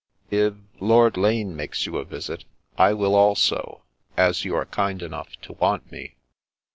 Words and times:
If— 0.31 0.55
rLord 0.81 1.15
Lane 1.15 1.55
makes 1.55 1.85
you 1.85 1.97
a 1.97 2.05
visit, 2.05 2.45
I 2.75 2.91
will 2.93 3.13
also, 3.13 3.83
as 4.17 4.43
you 4.43 4.55
are 4.55 4.65
kind 4.65 4.99
enough 5.03 5.39
to 5.43 5.53
want 5.53 5.91
me." 5.91 6.15